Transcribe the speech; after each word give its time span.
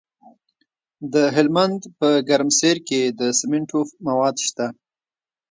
د 1.13 1.15
هلمند 1.35 1.79
په 1.99 2.07
ګرمسیر 2.29 2.77
کې 2.87 3.01
د 3.19 3.21
سمنټو 3.39 3.81
مواد 4.07 4.35
شته. 4.47 4.67